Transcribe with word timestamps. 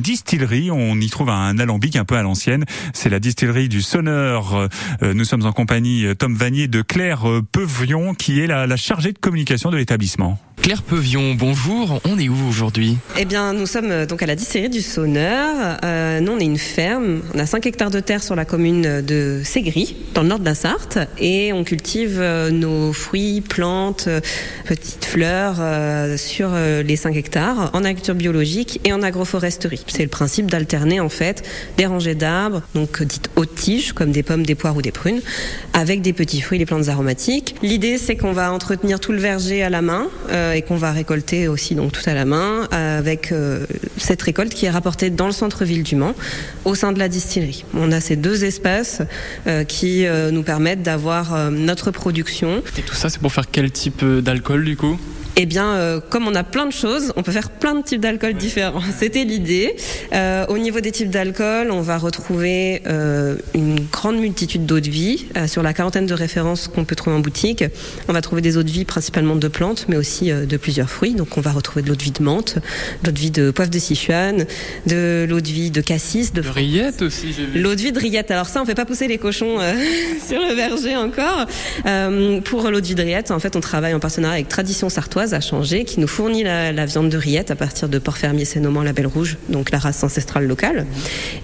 une 0.00 0.02
distillerie. 0.02 0.70
On 0.70 0.98
y 0.98 1.10
trouve 1.10 1.28
un 1.28 1.58
alambic 1.58 1.94
un 1.96 2.06
peu 2.06 2.16
à 2.16 2.22
l'ancienne. 2.22 2.64
C'est 2.94 3.10
la 3.10 3.20
distillerie 3.20 3.68
du 3.68 3.82
Sonneur. 3.82 4.68
Euh, 5.02 5.12
nous 5.12 5.24
sommes 5.24 5.44
en 5.44 5.52
compagnie 5.52 6.06
Tom 6.18 6.34
Vanier 6.34 6.68
de 6.68 6.80
Claire 6.80 7.24
Pevion, 7.52 8.14
qui 8.14 8.40
est 8.40 8.46
la, 8.46 8.66
la 8.66 8.76
chargée 8.76 9.12
de 9.12 9.18
communication 9.18 9.70
de 9.70 9.76
l'établissement. 9.76 10.38
Claire 10.62 10.82
Pevion, 10.82 11.34
bonjour. 11.34 12.00
On 12.04 12.18
est 12.18 12.28
où 12.28 12.36
aujourd'hui? 12.46 12.98
Eh 13.18 13.24
bien, 13.24 13.54
nous 13.54 13.64
sommes 13.64 13.90
euh, 13.90 14.04
donc 14.04 14.22
à 14.22 14.26
la 14.26 14.36
distillerie 14.36 14.68
du 14.68 14.82
Sonneur. 14.82 15.78
Euh, 15.82 16.20
nous, 16.20 16.32
on 16.32 16.38
est 16.38 16.44
une 16.44 16.58
ferme. 16.58 17.22
On 17.34 17.38
a 17.38 17.46
5 17.46 17.64
hectares 17.64 17.90
de 17.90 18.00
terre 18.00 18.22
sur 18.22 18.36
la 18.36 18.44
commune 18.44 19.00
de 19.00 19.40
Ségry, 19.42 19.96
dans 20.12 20.20
le 20.22 20.28
nord 20.28 20.38
de 20.38 20.44
la 20.44 20.54
Sarthe. 20.54 20.98
Et 21.18 21.54
on 21.54 21.64
cultive 21.64 22.18
euh, 22.20 22.50
nos 22.50 22.92
fruits, 22.92 23.40
plantes, 23.40 24.04
euh, 24.06 24.20
petites 24.66 25.06
fleurs 25.06 25.56
euh, 25.60 26.18
sur 26.18 26.50
les 26.54 26.96
5 26.96 27.16
hectares 27.16 27.70
en 27.72 27.78
agriculture 27.78 28.14
biologique 28.14 28.80
et 28.84 28.92
en 28.92 29.02
agroforesterie. 29.02 29.82
C'est 29.90 30.02
le 30.02 30.08
principe 30.08 30.50
d'alterner 30.50 31.00
en 31.00 31.08
fait 31.08 31.42
des 31.76 31.86
rangées 31.86 32.14
d'arbres, 32.14 32.62
donc 32.74 33.02
dites 33.02 33.30
hautes 33.36 33.54
tiges, 33.54 33.92
comme 33.92 34.12
des 34.12 34.22
pommes, 34.22 34.44
des 34.44 34.54
poires 34.54 34.76
ou 34.76 34.82
des 34.82 34.92
prunes, 34.92 35.20
avec 35.72 36.02
des 36.02 36.12
petits 36.12 36.40
fruits, 36.40 36.58
des 36.58 36.66
plantes 36.66 36.88
aromatiques. 36.88 37.54
L'idée, 37.62 37.98
c'est 37.98 38.16
qu'on 38.16 38.32
va 38.32 38.52
entretenir 38.52 39.00
tout 39.00 39.12
le 39.12 39.18
verger 39.18 39.62
à 39.62 39.70
la 39.70 39.82
main. 39.82 40.08
Euh, 40.30 40.52
et 40.52 40.62
qu'on 40.62 40.76
va 40.76 40.92
récolter 40.92 41.48
aussi 41.48 41.74
donc 41.74 41.92
tout 41.92 42.08
à 42.08 42.14
la 42.14 42.24
main 42.24 42.68
avec 42.70 43.32
euh, 43.32 43.66
cette 43.96 44.22
récolte 44.22 44.54
qui 44.54 44.66
est 44.66 44.70
rapportée 44.70 45.10
dans 45.10 45.26
le 45.26 45.32
centre-ville 45.32 45.82
du 45.82 45.96
Mans 45.96 46.14
au 46.64 46.74
sein 46.74 46.92
de 46.92 46.98
la 46.98 47.08
distillerie. 47.08 47.64
On 47.74 47.92
a 47.92 48.00
ces 48.00 48.16
deux 48.16 48.44
espaces 48.44 49.02
euh, 49.46 49.64
qui 49.64 50.06
nous 50.32 50.42
permettent 50.42 50.82
d'avoir 50.82 51.50
notre 51.50 51.90
production. 51.90 52.62
Et 52.78 52.82
tout 52.82 52.94
ça 52.94 53.08
c'est 53.08 53.20
pour 53.20 53.32
faire 53.32 53.50
quel 53.50 53.70
type 53.70 54.04
d'alcool 54.04 54.64
du 54.64 54.76
coup? 54.76 54.98
Eh 55.42 55.46
bien, 55.46 55.68
euh, 55.68 56.00
comme 56.06 56.28
on 56.28 56.34
a 56.34 56.44
plein 56.44 56.66
de 56.66 56.70
choses, 56.70 57.14
on 57.16 57.22
peut 57.22 57.32
faire 57.32 57.48
plein 57.48 57.74
de 57.74 57.82
types 57.82 58.02
d'alcool 58.02 58.34
différents. 58.34 58.82
C'était 58.98 59.24
l'idée. 59.24 59.74
Euh, 60.12 60.44
au 60.48 60.58
niveau 60.58 60.80
des 60.80 60.92
types 60.92 61.08
d'alcool, 61.08 61.70
on 61.70 61.80
va 61.80 61.96
retrouver 61.96 62.82
euh, 62.86 63.36
une 63.54 63.80
grande 63.90 64.18
multitude 64.18 64.66
d'eau 64.66 64.80
de 64.80 64.90
vie. 64.90 65.28
Euh, 65.38 65.46
sur 65.46 65.62
la 65.62 65.72
quarantaine 65.72 66.04
de 66.04 66.12
références 66.12 66.68
qu'on 66.68 66.84
peut 66.84 66.94
trouver 66.94 67.16
en 67.16 67.20
boutique, 67.20 67.64
on 68.06 68.12
va 68.12 68.20
trouver 68.20 68.42
des 68.42 68.58
eaux 68.58 68.62
de 68.62 68.70
vie 68.70 68.84
principalement 68.84 69.34
de 69.34 69.48
plantes, 69.48 69.86
mais 69.88 69.96
aussi 69.96 70.30
euh, 70.30 70.44
de 70.44 70.58
plusieurs 70.58 70.90
fruits. 70.90 71.14
Donc, 71.14 71.38
on 71.38 71.40
va 71.40 71.52
retrouver 71.52 71.80
de 71.80 71.88
l'eau 71.88 71.96
de 71.96 72.02
vie 72.02 72.10
de 72.10 72.22
menthe, 72.22 72.56
de 73.02 73.08
l'eau 73.08 73.12
de 73.12 73.18
vie 73.18 73.30
de 73.30 73.50
poivre 73.50 73.70
de 73.70 73.78
Sichuan, 73.78 74.44
de 74.86 75.26
l'eau 75.26 75.40
de 75.40 75.48
vie 75.48 75.70
de 75.70 75.80
cassis, 75.80 76.34
de, 76.34 76.42
de 76.42 76.48
rillette 76.50 77.00
aussi. 77.00 77.34
L'eau 77.54 77.74
de 77.74 77.80
vie 77.80 77.92
de 77.92 77.98
rillette. 77.98 78.30
Alors 78.30 78.48
ça, 78.48 78.60
on 78.60 78.66
fait 78.66 78.74
pas 78.74 78.84
pousser 78.84 79.08
les 79.08 79.16
cochons 79.16 79.56
sur 80.28 80.38
le 80.38 80.54
verger 80.54 80.96
encore. 80.96 81.46
pour 82.44 82.70
l'eau 82.70 82.80
de 82.82 82.86
vie 82.86 82.94
de 82.94 83.02
rillette, 83.02 83.30
en 83.30 83.38
fait, 83.38 83.56
on 83.56 83.60
travaille 83.60 83.94
en 83.94 84.00
partenariat 84.00 84.34
avec 84.34 84.48
Tradition 84.48 84.90
Sartoise 84.90 85.29
a 85.34 85.40
changé, 85.40 85.84
qui 85.84 86.00
nous 86.00 86.06
fournit 86.06 86.42
la, 86.42 86.86
viande 86.86 87.08
de 87.08 87.16
rillette 87.16 87.50
à 87.50 87.56
partir 87.56 87.88
de 87.88 87.98
porc 87.98 88.16
fermier 88.16 88.44
Sénoman 88.44 88.84
Label 88.84 89.06
Rouge, 89.06 89.36
donc 89.48 89.70
la 89.70 89.78
race 89.78 90.02
ancestrale 90.02 90.46
locale. 90.46 90.86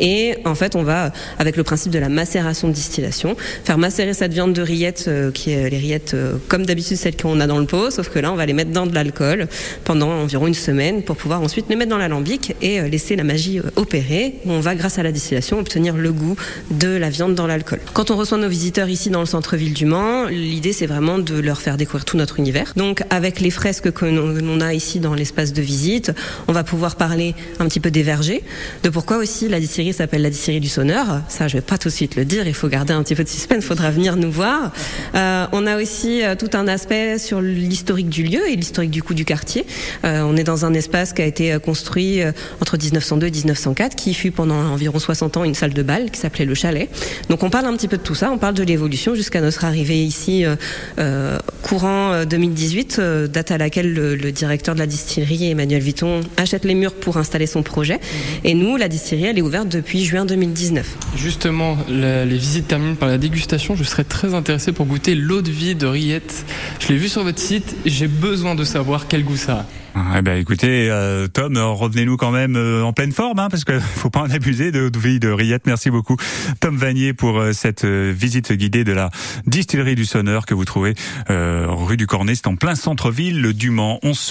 Et 0.00 0.36
en 0.44 0.54
fait, 0.54 0.76
on 0.76 0.82
va, 0.82 1.12
avec 1.38 1.56
le 1.56 1.62
principe 1.62 1.92
de 1.92 1.98
la 1.98 2.08
macération 2.08 2.68
de 2.68 2.72
distillation, 2.72 3.36
faire 3.64 3.78
macérer 3.78 4.14
cette 4.14 4.32
viande 4.32 4.52
de 4.52 4.62
rillette, 4.62 5.06
euh, 5.08 5.30
qui 5.30 5.52
est 5.52 5.70
les 5.70 5.78
rillettes 5.78 6.14
euh, 6.14 6.36
comme 6.48 6.66
d'habitude 6.66 6.96
celles 6.96 7.16
qu'on 7.16 7.40
a 7.40 7.46
dans 7.46 7.58
le 7.58 7.66
pot, 7.66 7.90
sauf 7.90 8.08
que 8.08 8.18
là, 8.18 8.32
on 8.32 8.36
va 8.36 8.46
les 8.46 8.52
mettre 8.52 8.70
dans 8.70 8.86
de 8.86 8.94
l'alcool 8.94 9.48
pendant 9.84 10.10
environ 10.10 10.46
une 10.46 10.54
semaine 10.54 11.02
pour 11.02 11.16
pouvoir 11.16 11.42
ensuite 11.42 11.66
les 11.68 11.76
mettre 11.76 11.90
dans 11.90 11.98
l'alambic 11.98 12.54
et 12.62 12.80
euh, 12.80 12.88
laisser 12.88 13.16
la 13.16 13.24
magie 13.24 13.60
opérer. 13.76 14.36
On 14.46 14.60
va, 14.60 14.74
grâce 14.74 14.98
à 14.98 15.02
la 15.02 15.12
distillation, 15.12 15.58
obtenir 15.58 15.96
le 15.96 16.12
goût 16.12 16.36
de 16.70 16.88
la 16.88 17.10
viande 17.10 17.34
dans 17.34 17.46
l'alcool. 17.46 17.80
Quand 17.92 18.10
on 18.10 18.16
reçoit 18.16 18.38
nos 18.38 18.48
visiteurs 18.48 18.88
ici 18.88 19.10
dans 19.10 19.20
le 19.20 19.26
centre-ville 19.26 19.72
du 19.72 19.86
Mans, 19.86 20.26
l'idée 20.26 20.72
c'est 20.72 20.86
vraiment 20.86 21.18
de 21.18 21.38
leur 21.38 21.60
faire 21.60 21.76
découvrir 21.76 22.04
tout 22.04 22.16
notre 22.16 22.38
univers. 22.38 22.72
Donc 22.76 23.02
avec 23.10 23.40
les 23.40 23.50
frais 23.50 23.65
que 23.66 24.04
l'on 24.06 24.60
a 24.60 24.74
ici 24.74 25.00
dans 25.00 25.14
l'espace 25.14 25.52
de 25.52 25.60
visite. 25.60 26.12
On 26.46 26.52
va 26.52 26.62
pouvoir 26.62 26.94
parler 26.94 27.34
un 27.58 27.66
petit 27.66 27.80
peu 27.80 27.90
des 27.90 28.04
vergers, 28.04 28.44
de 28.84 28.88
pourquoi 28.88 29.16
aussi 29.16 29.48
la 29.48 29.58
distillerie 29.58 29.92
s'appelle 29.92 30.22
la 30.22 30.30
distillerie 30.30 30.60
du 30.60 30.68
sonneur. 30.68 31.22
Ça, 31.28 31.48
je 31.48 31.56
vais 31.56 31.62
pas 31.62 31.76
tout 31.76 31.88
de 31.88 31.92
suite 31.92 32.14
le 32.14 32.24
dire, 32.24 32.46
il 32.46 32.54
faut 32.54 32.68
garder 32.68 32.92
un 32.92 33.02
petit 33.02 33.16
peu 33.16 33.24
de 33.24 33.28
suspense, 33.28 33.58
il 33.64 33.66
faudra 33.66 33.90
venir 33.90 34.16
nous 34.16 34.30
voir. 34.30 34.72
Euh, 35.14 35.46
on 35.50 35.66
a 35.66 35.76
aussi 35.76 36.22
euh, 36.22 36.36
tout 36.36 36.50
un 36.54 36.68
aspect 36.68 37.18
sur 37.18 37.40
l'historique 37.40 38.08
du 38.08 38.22
lieu 38.22 38.48
et 38.48 38.54
l'historique 38.54 38.92
du 38.92 39.02
coup 39.02 39.14
du 39.14 39.24
quartier. 39.24 39.66
Euh, 40.04 40.22
on 40.22 40.36
est 40.36 40.44
dans 40.44 40.64
un 40.64 40.72
espace 40.72 41.12
qui 41.12 41.22
a 41.22 41.26
été 41.26 41.56
construit 41.58 42.20
entre 42.60 42.78
1902 42.78 43.26
et 43.26 43.30
1904, 43.30 43.96
qui 43.96 44.14
fut 44.14 44.30
pendant 44.30 44.54
environ 44.54 44.98
60 45.00 45.38
ans 45.38 45.44
une 45.44 45.54
salle 45.54 45.74
de 45.74 45.82
bal 45.82 46.12
qui 46.12 46.20
s'appelait 46.20 46.44
le 46.44 46.54
Chalet. 46.54 46.88
Donc 47.28 47.42
on 47.42 47.50
parle 47.50 47.66
un 47.66 47.76
petit 47.76 47.88
peu 47.88 47.96
de 47.96 48.02
tout 48.02 48.14
ça, 48.14 48.30
on 48.30 48.38
parle 48.38 48.54
de 48.54 48.62
l'évolution 48.62 49.16
jusqu'à 49.16 49.40
notre 49.40 49.64
arrivée 49.64 50.04
ici 50.04 50.44
courant 51.62 52.24
2018, 52.24 53.00
date 53.28 53.50
à 53.50 53.55
laquelle 53.58 53.92
le, 53.92 54.32
directeur 54.32 54.74
de 54.74 54.80
la 54.80 54.86
distillerie, 54.86 55.50
Emmanuel 55.50 55.82
Vitton, 55.82 56.20
achète 56.36 56.64
les 56.64 56.74
murs 56.74 56.94
pour 56.94 57.16
installer 57.16 57.46
son 57.46 57.62
projet. 57.62 58.00
Et 58.44 58.54
nous, 58.54 58.76
la 58.76 58.88
distillerie, 58.88 59.30
elle 59.30 59.38
est 59.38 59.42
ouverte 59.42 59.68
depuis 59.68 60.04
juin 60.04 60.24
2019. 60.24 60.86
Justement, 61.16 61.78
les 61.88 62.24
visites 62.36 62.68
terminent 62.68 62.94
par 62.96 63.08
la 63.08 63.18
dégustation. 63.18 63.76
Je 63.76 63.84
serais 63.84 64.04
très 64.04 64.34
intéressé 64.34 64.72
pour 64.72 64.86
goûter 64.86 65.14
l'eau 65.14 65.42
de 65.42 65.50
vie 65.50 65.74
de 65.74 65.86
Riette. 65.86 66.44
Je 66.80 66.88
l'ai 66.88 66.96
vu 66.96 67.08
sur 67.08 67.22
votre 67.22 67.38
site. 67.38 67.76
J'ai 67.84 68.08
besoin 68.08 68.54
de 68.54 68.64
savoir 68.64 69.08
quel 69.08 69.24
goût 69.24 69.36
ça 69.36 69.52
a. 69.52 69.66
Eh 69.96 70.20
ben, 70.20 70.36
écoutez, 70.36 70.90
euh, 70.90 71.26
Tom, 71.26 71.56
revenez-nous 71.56 72.18
quand 72.18 72.30
même 72.30 72.56
euh, 72.56 72.82
en 72.82 72.92
pleine 72.92 73.12
forme, 73.12 73.38
hein, 73.38 73.48
parce 73.48 73.64
que 73.64 73.80
faut 73.96 74.10
pas 74.10 74.20
en 74.20 74.30
abuser 74.30 74.70
de 74.70 74.90
vie 74.98 75.20
de 75.20 75.30
Riette. 75.30 75.66
Merci 75.66 75.90
beaucoup, 75.90 76.16
Tom 76.60 76.76
Vanier, 76.76 77.14
pour 77.14 77.38
euh, 77.38 77.52
cette 77.52 77.86
visite 77.86 78.52
guidée 78.52 78.84
de 78.84 78.92
la 78.92 79.10
distillerie 79.46 79.94
du 79.94 80.04
Sonneur 80.04 80.44
que 80.44 80.54
vous 80.54 80.64
trouvez 80.64 80.94
rue 81.28 81.96
du 81.96 82.06
Cornet, 82.06 82.34
c'est 82.34 82.46
en 82.46 82.56
plein 82.56 82.74
centre-ville 82.74 83.52
du 83.52 83.70
Mans. 83.70 83.98
On 84.02 84.12